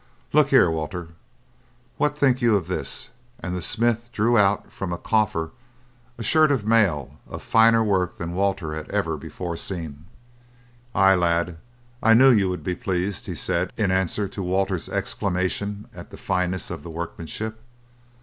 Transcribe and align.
Look 0.33 0.49
here, 0.49 0.71
Walter. 0.71 1.09
What 1.97 2.17
think 2.17 2.41
you 2.41 2.55
of 2.55 2.65
this?" 2.65 3.11
and 3.39 3.55
the 3.55 3.61
smith 3.61 4.09
drew 4.11 4.35
out 4.35 4.71
from 4.71 4.91
a 4.91 4.97
coffer 4.97 5.51
a 6.17 6.23
shirt 6.23 6.49
of 6.51 6.65
mail 6.65 7.17
of 7.29 7.43
finer 7.43 7.83
work 7.83 8.17
than 8.17 8.33
Walter 8.33 8.73
had 8.73 8.89
ever 8.89 9.15
before 9.15 9.55
seen. 9.55 10.05
"Aye, 10.95 11.13
lad, 11.13 11.57
I 12.01 12.15
knew 12.15 12.31
you 12.31 12.49
would 12.49 12.63
be 12.63 12.73
pleased," 12.73 13.27
he 13.27 13.35
said 13.35 13.71
in 13.77 13.91
answer 13.91 14.27
to 14.27 14.41
Walter's 14.41 14.89
exclamation 14.89 15.87
at 15.93 16.09
the 16.09 16.17
fineness 16.17 16.71
of 16.71 16.81
the 16.81 16.89
workmanship. 16.89 17.61